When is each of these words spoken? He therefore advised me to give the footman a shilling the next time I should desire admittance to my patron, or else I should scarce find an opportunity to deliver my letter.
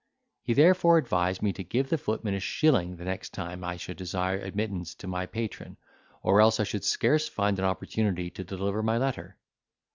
He 0.41 0.55
therefore 0.55 0.97
advised 0.97 1.43
me 1.43 1.53
to 1.53 1.63
give 1.63 1.89
the 1.91 1.97
footman 1.99 2.33
a 2.33 2.39
shilling 2.39 2.95
the 2.95 3.05
next 3.05 3.33
time 3.35 3.63
I 3.63 3.77
should 3.77 3.97
desire 3.97 4.39
admittance 4.39 4.95
to 4.95 5.05
my 5.05 5.27
patron, 5.27 5.77
or 6.23 6.41
else 6.41 6.59
I 6.59 6.63
should 6.63 6.83
scarce 6.83 7.27
find 7.27 7.59
an 7.59 7.65
opportunity 7.65 8.31
to 8.31 8.43
deliver 8.43 8.81
my 8.81 8.97
letter. 8.97 9.37